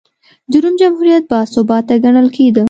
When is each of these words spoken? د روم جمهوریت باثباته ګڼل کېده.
د 0.51 0.53
روم 0.63 0.75
جمهوریت 0.81 1.23
باثباته 1.31 1.95
ګڼل 2.03 2.27
کېده. 2.35 2.59